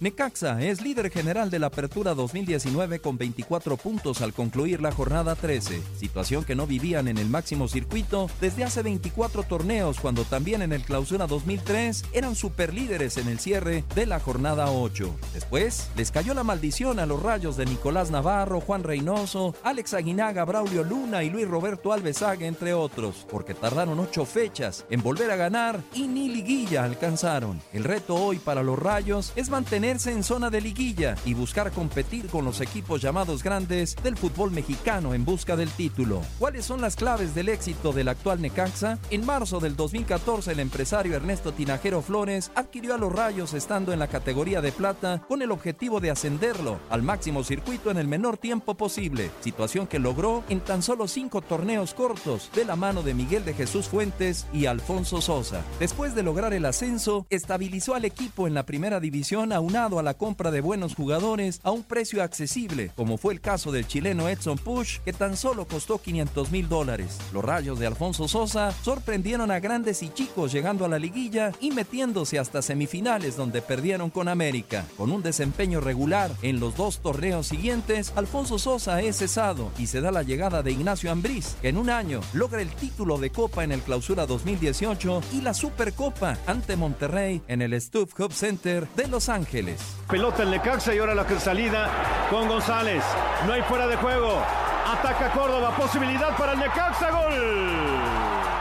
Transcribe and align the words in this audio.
Necaxa 0.00 0.62
es 0.62 0.80
líder 0.80 1.10
general 1.10 1.50
de 1.50 1.58
la 1.58 1.66
Apertura 1.66 2.14
2019 2.14 3.00
con 3.00 3.18
24 3.18 3.76
puntos 3.76 4.22
al 4.22 4.32
concluir 4.32 4.80
la 4.80 4.92
jornada 4.92 5.34
13, 5.34 5.82
situación 5.98 6.44
que 6.44 6.54
no 6.54 6.68
vivían 6.68 7.08
en 7.08 7.18
el 7.18 7.28
máximo 7.28 7.66
circuito 7.66 8.30
desde 8.40 8.62
hace 8.62 8.82
24 8.82 9.42
torneos 9.42 9.98
cuando 9.98 10.22
también 10.22 10.62
en 10.62 10.72
el 10.72 10.82
Clausura 10.82 11.26
2003 11.26 12.04
eran 12.12 12.36
superlíderes 12.36 13.16
en 13.16 13.26
el 13.26 13.40
cierre 13.40 13.82
de 13.96 14.06
la 14.06 14.20
jornada 14.20 14.70
8. 14.70 15.12
Después 15.34 15.90
les 15.96 16.12
cayó 16.12 16.32
la 16.32 16.44
maldición 16.44 17.00
a 17.00 17.06
los 17.06 17.20
rayos 17.20 17.56
de 17.56 17.66
Nicolás 17.66 18.12
Navarro, 18.12 18.60
Juan 18.60 18.84
Reynoso, 18.84 19.56
Alex 19.64 19.94
Aguinaga, 19.94 20.44
Braulio 20.44 20.84
Luna 20.84 21.24
y 21.24 21.30
Luis 21.30 21.48
Roberto 21.48 21.92
Alvesaga 21.92 22.46
entre 22.46 22.72
otros, 22.72 23.26
porque 23.28 23.52
tardaron 23.52 23.98
8 23.98 24.24
fechas 24.26 24.84
en 24.90 25.02
volver 25.02 25.32
a 25.32 25.36
ganar 25.36 25.82
y 25.92 26.06
ni 26.06 26.28
liguilla 26.28 26.84
alcanzaron. 26.84 27.60
El 27.72 27.82
reto 27.82 28.14
hoy 28.14 28.38
para 28.38 28.62
los 28.62 28.78
rayos 28.78 29.32
es 29.34 29.50
mantener 29.50 29.87
en 29.88 30.22
zona 30.22 30.50
de 30.50 30.60
liguilla 30.60 31.14
y 31.24 31.32
buscar 31.32 31.72
competir 31.72 32.26
con 32.26 32.44
los 32.44 32.60
equipos 32.60 33.00
llamados 33.00 33.42
grandes 33.42 33.96
del 34.02 34.18
fútbol 34.18 34.50
mexicano 34.50 35.14
en 35.14 35.24
busca 35.24 35.56
del 35.56 35.70
título. 35.70 36.20
¿Cuáles 36.38 36.66
son 36.66 36.82
las 36.82 36.94
claves 36.94 37.34
del 37.34 37.48
éxito 37.48 37.94
del 37.94 38.08
actual 38.08 38.42
Necaxa? 38.42 38.98
En 39.08 39.24
marzo 39.24 39.60
del 39.60 39.76
2014 39.76 40.52
el 40.52 40.60
empresario 40.60 41.16
Ernesto 41.16 41.52
Tinajero 41.52 42.02
Flores 42.02 42.50
adquirió 42.54 42.94
a 42.94 42.98
los 42.98 43.10
Rayos 43.10 43.54
estando 43.54 43.94
en 43.94 43.98
la 43.98 44.08
categoría 44.08 44.60
de 44.60 44.72
plata 44.72 45.22
con 45.26 45.40
el 45.40 45.50
objetivo 45.50 46.00
de 46.00 46.10
ascenderlo 46.10 46.78
al 46.90 47.02
máximo 47.02 47.42
circuito 47.42 47.90
en 47.90 47.96
el 47.96 48.08
menor 48.08 48.36
tiempo 48.36 48.76
posible, 48.76 49.30
situación 49.40 49.86
que 49.86 49.98
logró 49.98 50.44
en 50.50 50.60
tan 50.60 50.82
solo 50.82 51.08
cinco 51.08 51.40
torneos 51.40 51.94
cortos 51.94 52.50
de 52.54 52.66
la 52.66 52.76
mano 52.76 53.02
de 53.02 53.14
Miguel 53.14 53.46
de 53.46 53.54
Jesús 53.54 53.88
Fuentes 53.88 54.46
y 54.52 54.66
Alfonso 54.66 55.22
Sosa. 55.22 55.62
Después 55.80 56.14
de 56.14 56.22
lograr 56.22 56.52
el 56.52 56.66
ascenso, 56.66 57.26
estabilizó 57.30 57.94
al 57.94 58.04
equipo 58.04 58.46
en 58.46 58.52
la 58.52 58.66
primera 58.66 59.00
división 59.00 59.50
a 59.50 59.60
una 59.60 59.77
a 59.78 60.02
la 60.02 60.14
compra 60.14 60.50
de 60.50 60.60
buenos 60.60 60.96
jugadores 60.96 61.60
a 61.62 61.70
un 61.70 61.84
precio 61.84 62.20
accesible, 62.20 62.90
como 62.96 63.16
fue 63.16 63.32
el 63.32 63.40
caso 63.40 63.70
del 63.70 63.86
chileno 63.86 64.28
Edson 64.28 64.58
Push, 64.58 64.98
que 65.04 65.12
tan 65.12 65.36
solo 65.36 65.68
costó 65.68 66.02
500 66.02 66.50
mil 66.50 66.68
dólares. 66.68 67.16
Los 67.32 67.44
rayos 67.44 67.78
de 67.78 67.86
Alfonso 67.86 68.26
Sosa 68.26 68.72
sorprendieron 68.82 69.52
a 69.52 69.60
grandes 69.60 70.02
y 70.02 70.08
chicos 70.08 70.50
llegando 70.50 70.84
a 70.84 70.88
la 70.88 70.98
liguilla 70.98 71.52
y 71.60 71.70
metiéndose 71.70 72.40
hasta 72.40 72.60
semifinales 72.60 73.36
donde 73.36 73.62
perdieron 73.62 74.10
con 74.10 74.26
América. 74.26 74.84
Con 74.96 75.12
un 75.12 75.22
desempeño 75.22 75.80
regular 75.80 76.32
en 76.42 76.58
los 76.58 76.76
dos 76.76 76.98
torneos 76.98 77.46
siguientes, 77.46 78.12
Alfonso 78.16 78.58
Sosa 78.58 79.00
es 79.00 79.18
cesado 79.18 79.70
y 79.78 79.86
se 79.86 80.00
da 80.00 80.10
la 80.10 80.24
llegada 80.24 80.64
de 80.64 80.72
Ignacio 80.72 81.12
Ambriz, 81.12 81.54
que 81.62 81.68
en 81.68 81.76
un 81.76 81.88
año 81.88 82.20
logra 82.32 82.60
el 82.62 82.70
título 82.70 83.16
de 83.18 83.30
Copa 83.30 83.62
en 83.62 83.70
el 83.70 83.82
Clausura 83.82 84.26
2018 84.26 85.22
y 85.34 85.42
la 85.42 85.54
Supercopa 85.54 86.36
ante 86.46 86.74
Monterrey 86.74 87.42
en 87.46 87.62
el 87.62 87.80
Stuff 87.80 88.18
Hub 88.18 88.32
Center 88.32 88.88
de 88.96 89.06
Los 89.06 89.28
Ángeles. 89.28 89.67
Pelota 90.08 90.42
en 90.42 90.50
Necaxa 90.50 90.94
y 90.94 90.98
ahora 90.98 91.14
la 91.14 91.26
salida 91.38 91.88
con 92.30 92.48
González. 92.48 93.04
No 93.46 93.52
hay 93.52 93.62
fuera 93.62 93.86
de 93.86 93.96
juego. 93.96 94.42
Ataca 94.86 95.30
Córdoba. 95.30 95.74
Posibilidad 95.76 96.36
para 96.36 96.52
el 96.52 96.58
Necaxa. 96.60 97.10
Gol. 97.10 97.34
¡Gol! 97.34 98.57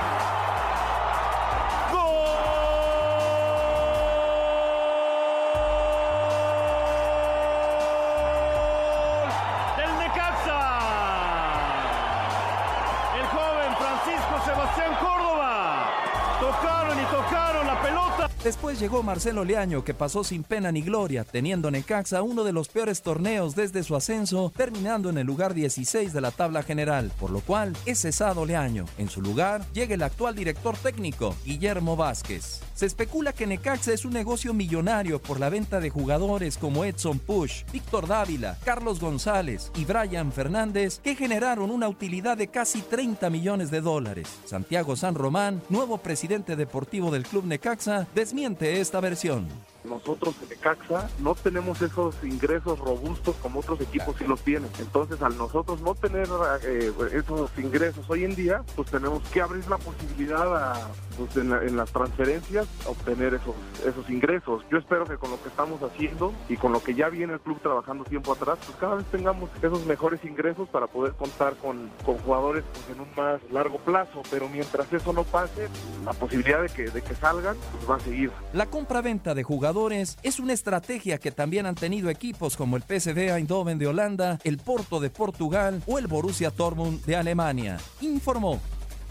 Después 18.47 18.79
llegó 18.79 19.03
Marcelo 19.03 19.43
Leaño, 19.43 19.83
que 19.83 19.93
pasó 19.93 20.23
sin 20.23 20.41
pena 20.41 20.71
ni 20.71 20.81
gloria, 20.81 21.25
teniendo 21.25 21.69
Necaxa 21.69 22.21
uno 22.21 22.45
de 22.45 22.53
los 22.53 22.69
peores 22.69 23.01
torneos 23.01 23.57
desde 23.57 23.83
su 23.83 23.93
ascenso, 23.93 24.53
terminando 24.55 25.09
en 25.09 25.17
el 25.17 25.27
lugar 25.27 25.53
16 25.53 26.13
de 26.13 26.21
la 26.21 26.31
tabla 26.31 26.63
general, 26.63 27.11
por 27.19 27.29
lo 27.29 27.41
cual 27.41 27.75
es 27.85 27.99
cesado 27.99 28.45
Leaño. 28.45 28.85
En 28.97 29.09
su 29.09 29.21
lugar 29.21 29.65
llega 29.73 29.95
el 29.95 30.01
actual 30.01 30.33
director 30.33 30.77
técnico, 30.77 31.35
Guillermo 31.43 31.97
Vázquez. 31.97 32.61
Se 32.73 32.85
especula 32.85 33.33
que 33.33 33.47
Necaxa 33.47 33.91
es 33.91 34.05
un 34.05 34.13
negocio 34.13 34.53
millonario 34.53 35.21
por 35.21 35.41
la 35.41 35.49
venta 35.49 35.81
de 35.81 35.89
jugadores 35.89 36.57
como 36.57 36.85
Edson 36.85 37.19
Push, 37.19 37.63
Víctor 37.73 38.07
Dávila, 38.07 38.57
Carlos 38.63 39.01
González 39.01 39.71
y 39.75 39.83
Brian 39.83 40.31
Fernández, 40.31 40.99
que 40.99 41.15
generaron 41.15 41.69
una 41.69 41.89
utilidad 41.89 42.37
de 42.37 42.47
casi 42.47 42.81
30 42.81 43.29
millones 43.29 43.71
de 43.71 43.81
dólares. 43.81 44.29
Santiago 44.45 44.95
San 44.95 45.15
Román, 45.15 45.61
nuevo 45.69 45.97
presidente 45.97 46.55
deportivo 46.55 47.11
del 47.11 47.23
club 47.23 47.45
Necaxa, 47.45 48.07
desmiente 48.15 48.36
esta 48.45 48.99
versión. 48.99 49.47
Nosotros 49.83 50.35
en 50.43 50.49
Necaxa 50.49 51.09
no 51.19 51.33
tenemos 51.33 51.81
esos 51.81 52.15
ingresos 52.23 52.77
robustos 52.77 53.35
como 53.41 53.61
otros 53.61 53.81
equipos 53.81 54.15
sí 54.17 54.25
los 54.25 54.41
tienen. 54.41 54.69
Entonces, 54.79 55.21
al 55.21 55.37
nosotros 55.37 55.81
no 55.81 55.95
tener 55.95 56.27
eh, 56.63 56.91
esos 57.13 57.49
ingresos 57.57 58.05
hoy 58.09 58.25
en 58.25 58.35
día, 58.35 58.63
pues 58.75 58.91
tenemos 58.91 59.23
que 59.29 59.41
abrir 59.41 59.67
la 59.67 59.77
posibilidad 59.77 60.55
a, 60.55 60.87
pues, 61.17 61.35
en, 61.37 61.49
la- 61.49 61.63
en 61.63 61.75
las 61.77 61.91
transferencias 61.91 62.67
obtener 62.85 63.33
esos, 63.33 63.55
esos 63.85 64.09
ingresos. 64.09 64.63
Yo 64.71 64.77
espero 64.77 65.05
que 65.05 65.17
con 65.17 65.31
lo 65.31 65.41
que 65.41 65.49
estamos 65.49 65.81
haciendo 65.83 66.33
y 66.49 66.55
con 66.57 66.71
lo 66.71 66.81
que 66.81 66.93
ya 66.95 67.09
viene 67.09 67.33
el 67.33 67.39
club 67.39 67.59
trabajando 67.61 68.03
tiempo 68.03 68.33
atrás, 68.33 68.57
pues 68.65 68.77
cada 68.79 68.95
vez 68.95 69.05
tengamos 69.07 69.49
esos 69.61 69.85
mejores 69.85 70.23
ingresos 70.23 70.67
para 70.69 70.87
poder 70.87 71.13
contar 71.13 71.55
con, 71.55 71.89
con 72.05 72.17
jugadores 72.19 72.63
pues, 72.73 72.95
en 72.95 73.01
un 73.01 73.07
más 73.15 73.41
largo 73.51 73.77
plazo. 73.79 74.21
Pero 74.29 74.47
mientras 74.49 74.91
eso 74.93 75.13
no 75.13 75.23
pase, 75.23 75.67
la 76.05 76.13
posibilidad 76.13 76.61
de 76.61 76.69
que, 76.69 76.89
de 76.89 77.01
que 77.01 77.15
salgan 77.15 77.55
pues, 77.71 77.89
va 77.89 77.95
a 77.95 77.99
seguir. 77.99 78.31
La 78.53 78.65
compra-venta 78.67 79.33
de 79.33 79.43
jugadores 79.43 80.17
es 80.23 80.39
una 80.39 80.53
estrategia 80.53 81.17
que 81.17 81.31
también 81.31 81.65
han 81.65 81.75
tenido 81.75 82.09
equipos 82.09 82.55
como 82.57 82.77
el 82.77 82.83
PSV 82.83 83.17
Eindhoven 83.35 83.77
de 83.79 83.87
Holanda, 83.87 84.39
el 84.43 84.57
Porto 84.57 84.99
de 84.99 85.09
Portugal 85.09 85.81
o 85.87 85.97
el 85.99 86.07
Borussia 86.07 86.51
Dortmund 86.51 87.03
de 87.05 87.15
Alemania, 87.15 87.77
informó 88.01 88.59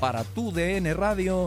Para 0.00 0.24
tu 0.24 0.52
DN 0.52 0.92
Radio, 0.94 1.46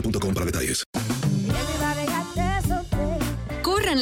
boostmobile.com 0.00 0.34
para 0.34 0.44
detalles. 0.44 1.17